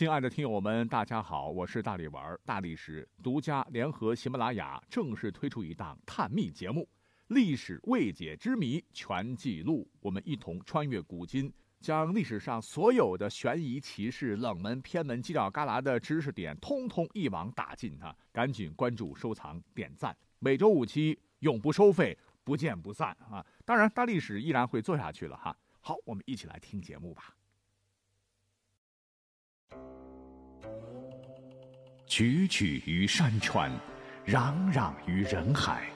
[0.00, 6.80] 亲爱的听友们，大家好，我是大力丸，大力史独家联合喜马拉雅正式推出一档探秘节目
[7.26, 18.16] 《历史未解之谜全记录》，我们一同穿越古今，将历史上所有的悬疑奇事、冷门偏门、犄角旮旯的知识点，通通一网打尽啊！
[18.32, 23.44] 赶紧关注、收藏、点赞，每周五期，永不收费，不见不散啊！
[23.66, 25.54] 当然，大历史依然会做下去了哈。
[25.82, 27.36] 好，我们一起来听节目吧。
[32.10, 33.70] 踽踽于山川，
[34.26, 35.88] 攘攘于人海，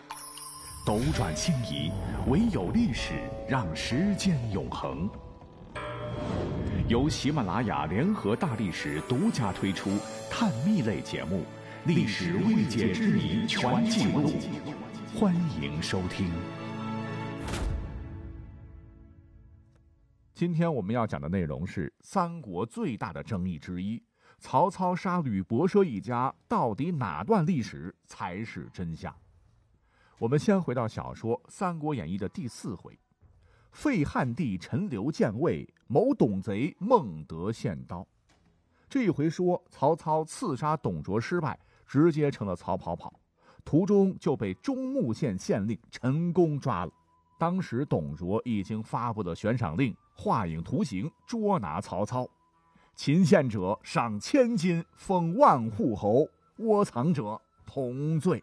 [0.87, 1.91] 斗转星移，
[2.29, 3.15] 唯有历史
[3.49, 5.11] 让时间永恒。
[6.87, 9.99] 由喜马拉雅联合大历史独家推出
[10.31, 11.39] 探秘类节目
[11.85, 14.31] 《历史未解之谜全记录》，
[15.19, 16.31] 欢迎收听。
[20.33, 24.01] 今天我们要讲的内容是三国最大的争议之一。
[24.45, 29.13] 曹操杀吕伯奢一家，到底哪段历史才是真相？
[30.19, 33.01] 我们先回到小说《三国演义》的第四回：
[33.73, 38.07] 废汉帝陈留建位，谋董贼孟德献刀。
[38.87, 43.11] 这一回说曹操刺杀董卓失败，直接成了曹跑跑，
[43.65, 46.93] 途中就被中牟县县令陈宫抓了。
[47.39, 52.29] 当时董卓已经发布了悬赏令，画影图形捉拿曹操。
[52.95, 56.27] 擒献者赏千金，封万户侯；
[56.59, 58.43] 窝藏者同罪。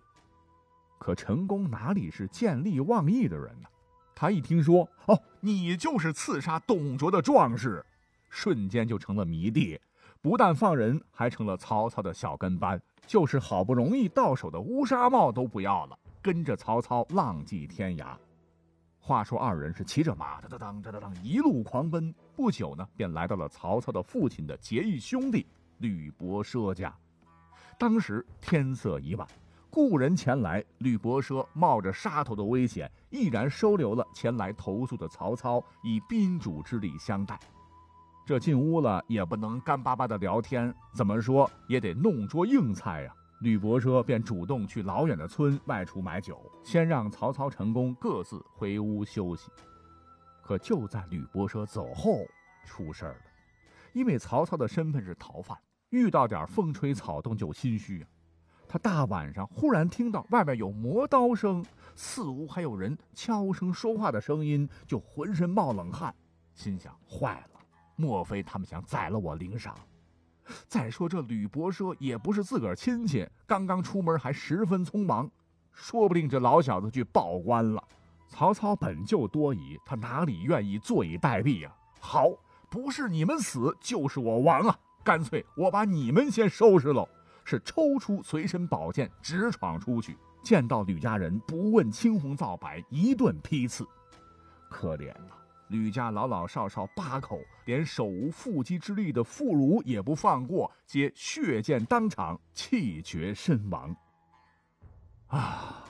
[0.99, 3.67] 可陈宫哪里是见利忘义的人呢？
[4.13, 7.83] 他一听说，哦，你就是刺杀董卓的壮士，
[8.29, 9.79] 瞬间就成了迷弟，
[10.21, 18.15] 不但放人，还成了曹操的小跟班，就是好不容易到手的乌纱帽都不要了，跟着曹操浪迹天涯。
[19.03, 22.13] 话说二人是骑着马，哒哒当，哒哒当，一路狂奔。
[22.35, 25.45] 不久呢，便来到了曹操的父亲的结义兄弟
[25.79, 26.95] 吕伯奢家。
[27.79, 29.27] 当时天色已晚，
[29.71, 37.39] 故人前来，吕伯奢冒着杀头的危险，毅然收留了前来投宿的曹操，以宾主之礼相待。
[38.23, 43.15] 这进屋了，也不能干巴巴的聊天，怎么说也得弄桌硬菜呀。
[43.41, 49.49] 吕伯奢便主动去老远的村外出买酒，先让曹操、陈宫各自回屋休息。
[50.43, 52.19] 可就在吕伯奢走后，
[52.65, 53.21] 出事儿了。
[53.93, 55.57] 因为曹操的身份是逃犯，
[55.89, 58.07] 遇到点风吹草动就心虚啊。
[58.67, 61.65] 他大晚上忽然听到外面有磨刀声，
[61.95, 66.13] 似乎还有人悄声说话的声音，就浑身冒冷汗，
[66.53, 67.59] 心想：坏了，
[67.95, 69.75] 莫非他们想宰了我领赏？
[70.67, 75.29] 再说这吕伯奢也不是自个儿亲戚，刚刚出门还十分匆忙，
[75.71, 77.83] 说不定这老小子去报官了。
[78.27, 81.73] 曹操本就多疑，他哪里愿意坐以待毙呀？
[81.99, 82.27] 好，
[82.69, 84.79] 不是你们死，就是我亡啊！
[85.03, 87.07] 干脆我把你们先收拾喽！
[87.43, 93.85] 是抽出随身宝剑，直闯出去，见到吕家人，不问青红皂白，一顿批刺。
[94.69, 95.33] 可怜呐！
[95.71, 103.95] 吕家老老少少八口，连手无缚鸡之力的妇孺也不放过，皆血溅当场，气绝身亡。
[105.27, 105.85] 啊！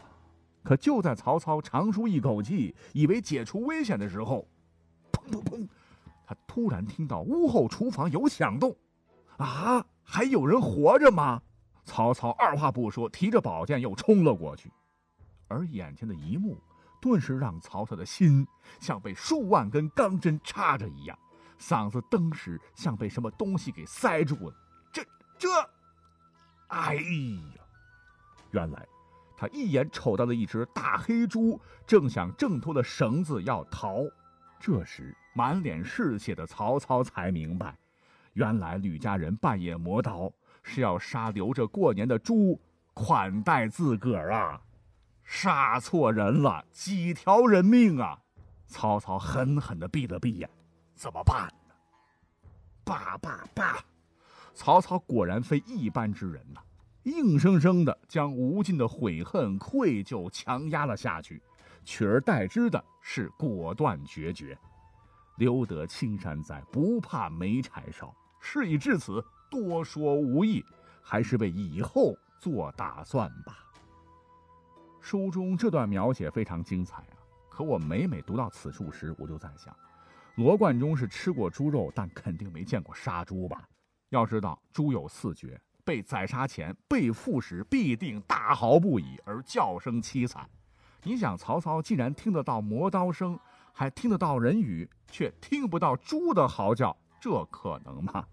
[0.64, 4.48] 可就在曹操长舒一口气，以为解除危险的时候，
[5.12, 5.68] 砰砰砰！
[6.28, 8.76] 他突然听到屋后厨房有响动。
[9.38, 9.84] 啊！
[10.04, 11.42] 还有人活着吗？
[11.84, 14.72] 曹操二话不说，提着宝剑又冲了过去。
[15.48, 16.56] 而眼前的一幕。
[17.02, 18.48] 顿时让曹操的心
[18.80, 21.18] 像被数万根钢针插着一样，
[21.60, 24.56] 嗓子登时像被什么东西给塞住了。
[24.94, 25.04] 这
[25.38, 25.50] 这，
[26.68, 27.64] 哎呀！
[28.52, 28.88] 原来
[29.36, 33.98] 他一眼瞅到了一只大黑猪，正想挣脱了绳子要逃。
[34.60, 37.76] 这时满脸是血的曹操才明白，
[38.34, 40.32] 原来吕家人半夜磨刀
[40.62, 42.62] 是要杀留着过年的猪
[42.94, 44.62] 款待自个儿啊！
[45.34, 48.20] 杀错人了，几条人命啊！
[48.68, 50.50] 曹操狠狠的闭了闭眼，
[50.94, 51.74] 怎么办呢？
[52.84, 53.80] 罢罢罢！
[54.54, 56.60] 曹操果然非一般之人呐，
[57.04, 61.42] 硬生生的将无尽的悔恨、愧疚强压了下去，
[61.86, 64.56] 取而代之的是果断决绝。
[65.38, 68.14] 留得青山在，不怕没柴烧。
[68.42, 70.62] 事已至此，多说无益，
[71.02, 73.60] 还是为以后做打算吧。
[75.02, 77.18] 书中这段描写非常精彩啊！
[77.50, 79.76] 可我每每读到此处时，我就在想，
[80.36, 83.68] 罗贯中是吃过猪肉，但肯定没见过杀猪吧？
[84.10, 90.48] 要知道，猪有四绝，被宰杀前被缚时必定大嚎不已，而叫声凄惨。
[91.04, 93.38] 你想，曹操既然听得到磨刀声，
[93.74, 98.26] 还听得到人语，却听不到猪的嚎叫，这可能吗？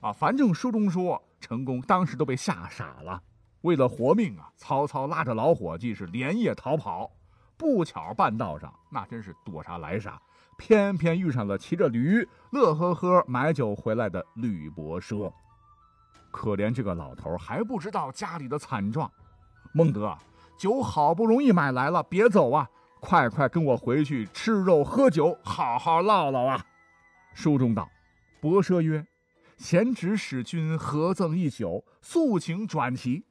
[0.00, 3.22] 啊，反正书中说，成功当时都被吓傻了。
[3.62, 7.10] 为了活命啊，曹操拉着老伙计是连夜逃跑。
[7.56, 10.20] 不巧半道上，那真是躲啥来啥，
[10.58, 15.32] 偏偏遇上了骑着驴乐呵呵买酒回来的吕伯奢。
[16.30, 19.10] 可怜这个老头还不知道家里的惨状。
[19.72, 20.16] 孟德，
[20.58, 22.68] 酒好不容易买来了，别走啊！
[23.00, 26.64] 快快跟我回去吃肉喝酒，好好唠唠啊！
[27.34, 27.88] 书中道
[28.40, 29.06] ：“伯奢曰
[29.58, 33.24] ：‘贤侄使君合赠一酒，速请转骑。’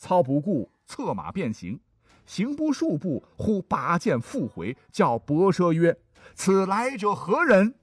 [0.00, 1.78] 操不顾，策马便行。
[2.24, 5.94] 行不数步，忽拔剑复回，叫伯奢曰
[6.34, 7.74] ：‘此来者何人？’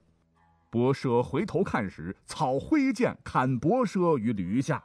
[0.68, 4.82] 伯奢回头看时，操挥剑砍伯奢于驴下。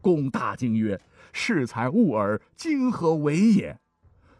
[0.00, 0.98] 公大惊曰
[1.34, 3.76] ：‘适才误耳，今何为也？’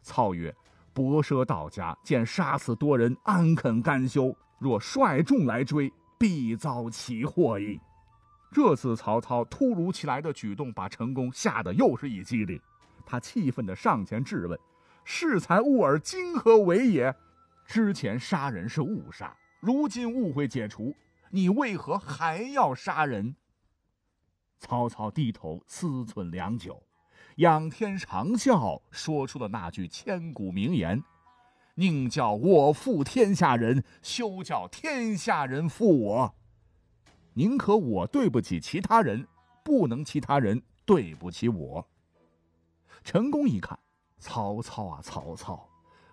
[0.01, 0.55] 操曰。”
[0.95, 4.37] 伯奢到家，见杀死多人，安肯甘休？
[4.59, 7.81] 若率众来追，必遭其祸矣。
[8.53, 12.61] 这次曹操突如其来的举动，把成功吓得又是一激灵。
[13.07, 14.59] 他气愤地上前质问
[15.07, 17.15] ：“恃才误耳，今何为也？
[17.67, 20.95] 之前杀人是误杀，如今误会解除，
[21.31, 23.37] 你为何还要杀人？”
[24.59, 26.83] 曹操低头思忖良久。
[27.37, 31.03] 仰天长啸，说出了那句千古名言
[31.77, 36.35] ：“宁叫我负天下人，休叫天下人负我。
[37.41, 39.27] 宁可我对不起其他人，
[39.65, 41.89] 不能其他人对不起我。”
[43.03, 43.79] 陈宫一看，
[44.19, 45.67] 曹操啊，曹操！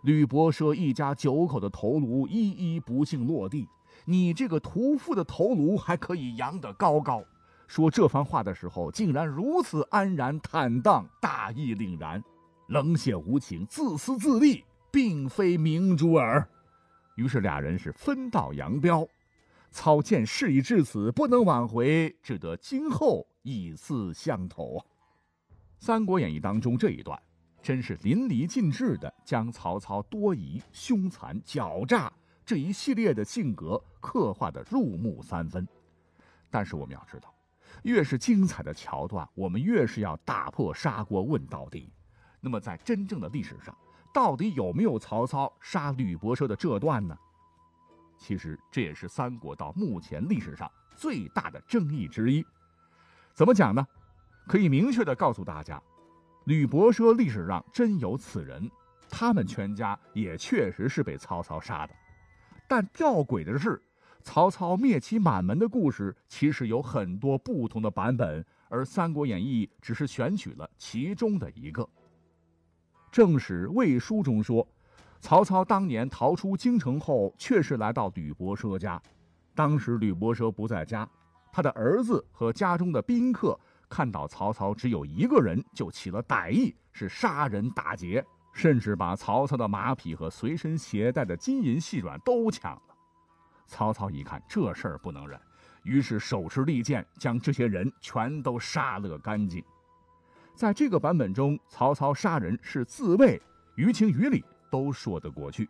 [0.04, 3.68] 吕伯奢一家九口的头颅一一不幸落地，
[4.06, 7.22] 你这个屠夫的头颅还可以扬得高高。
[7.68, 12.24] 说这番话的时候，竟然如此安然坦荡、大义凛然、
[12.68, 16.48] 冷血无情、自私自利，并非明珠耳。
[17.16, 19.06] 于是俩人是分道扬镳。
[19.70, 24.78] 操见事已至此，不能挽回，只得今后以死相投。
[25.78, 27.22] 《三国演义》当中这一段，
[27.62, 32.12] 真是淋漓尽致的将曹操多疑、凶残、狡诈
[32.46, 35.68] 这一系列的性格刻画的入木三分。
[36.50, 37.34] 但是我们要知道。
[37.84, 41.94] 越是精彩的桥段，我们越是要打破砂锅问到底。
[42.40, 43.78] 那么，在真正的历史上，
[44.14, 47.16] 到底有没有曹操杀吕伯奢的这段呢？
[48.18, 52.46] 其实，这也是三国到目前历史上最大的争议之一。
[53.34, 53.86] 怎么讲呢？
[54.48, 55.82] 可以明确的告诉大家，
[56.46, 58.70] 吕伯奢历史上真有此人，
[59.10, 61.94] 他们全家也确实是被曹操杀的。
[62.68, 63.82] 但吊诡的是。
[64.24, 71.88] 曹操灭其满门的故事其实有很多不同的版本，而《三国演义》只是选取了其中的一个。
[73.10, 74.68] 正史魏书中说，
[75.28, 78.98] 曹操当年逃出京城后，确实来到吕伯奢家。
[79.54, 81.06] 当时吕伯奢不在家，
[81.52, 83.60] 他的儿子和家中的宾客
[83.90, 92.82] 看到曹操只有一个人，就起了歹意，是杀人打劫，甚至把曹操的马匹和随身携带的金银细软都抢了。
[93.66, 95.38] 曹操一看这事儿不能忍，
[95.84, 99.62] 于是手持利剑将这些人全都杀了个干净。
[100.56, 103.42] 在这个版本中，曹操杀人是自卫，
[103.76, 105.70] 于情于理都说得过去。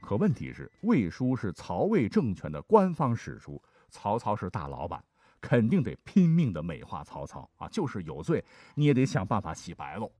[0.00, 5.02] 可问题是，魏书是曹魏政权的官方史书，曹操是大老板，
[5.40, 7.66] 肯定得拼命的美化曹操啊！
[7.68, 10.10] 就是有罪，你也得想办法洗白喽。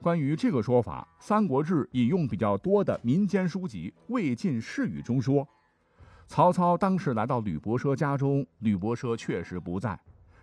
[0.00, 5.46] 关于这个说法，《三国志》引用比较多的民间书籍《魏晋世语》中说，
[6.26, 9.98] 曹操当时来到吕伯奢家中，吕伯奢确实不在，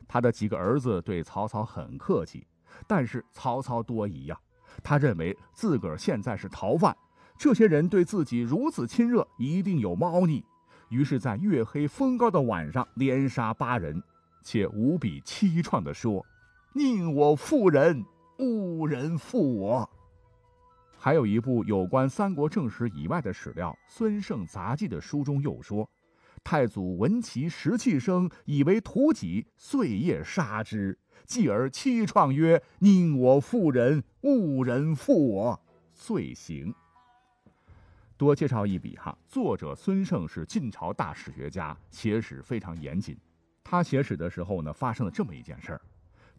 [0.07, 2.45] 他的几个儿子对曹操很客气，
[2.85, 4.39] 但是曹操多疑呀，
[4.83, 6.95] 他认为自个儿现在是逃犯，
[7.37, 10.43] 这些人对自己如此亲热，一定有猫腻，
[10.89, 14.01] 于是，在月黑风高的晚上连杀八人，
[14.43, 16.25] 且无比凄怆地说
[16.73, 18.05] ：“宁我负人。”
[18.39, 19.89] 误人负我。
[20.95, 25.89] 还有一部有关三国正史以外的史料，《孙胜杂记》的书中又说，
[26.49, 30.97] 太祖闻其石器声，以为屠己，遂夜杀之。
[31.25, 35.61] 继而凄怆曰：“宁我负人，勿人负我。”
[35.91, 36.73] 遂行。
[38.15, 43.17] 多介绍一笔哈，作者孙胜是晋朝大史学家，写史非常严谨。
[43.61, 45.81] 他写史的时候呢，发生了这么一件事儿。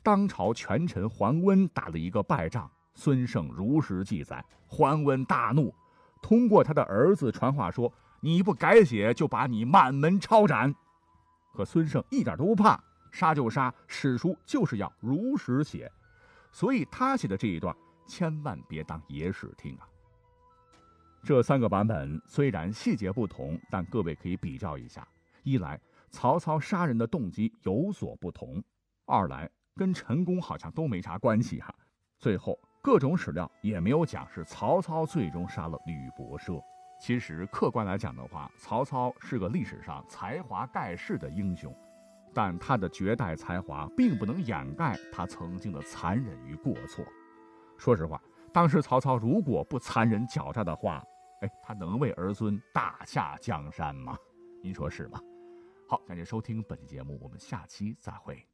[0.02, 4.42] 当朝权臣桓温打了一个败仗，孙胜如实记载。
[4.66, 5.74] 桓温大怒，
[6.22, 10.74] 通过他的儿子传话说：“你不改写，就把你满门抄斩。”
[11.54, 15.90] 可孙胜一点都不怕，杀就杀，史书就是要如实写。
[16.52, 17.74] 所以他写的这一段，
[18.06, 19.88] 千万别当野史听啊。
[21.24, 25.06] 这三个版本虽然细节不同，但各位可以比较一下：
[25.42, 28.62] 一来，曹操杀人的动机有所不同；
[29.04, 31.74] 二来跟陈宫好像都没啥关系哈。
[32.18, 36.62] 最后各种史料也没有讲是曹操最终杀了吕伯奢。
[36.98, 41.74] 其实客观来讲的话，曹操是个历史上才华盖世的英雄，
[42.34, 47.04] 但他的绝代才华并不能掩盖他曾经的残忍与过错。
[47.76, 48.20] 说实话，
[48.52, 51.02] 当时曹操如果不残忍狡诈的话，
[51.40, 54.16] 哎，他能为儿孙大下江山吗？
[54.60, 55.20] 您说是吗？
[55.88, 58.44] 好，感谢收听本期节目，我们下期再会。